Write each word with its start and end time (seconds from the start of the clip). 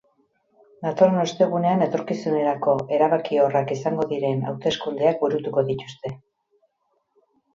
Datorren 0.85 1.19
ostegunean 1.23 1.83
etorkizunerako 1.87 2.73
erabakiorrak 2.97 3.73
izango 3.77 4.07
diren 4.13 4.41
hauteskundeak 4.53 5.23
burutuko 5.27 5.65
dituzte. 5.71 6.15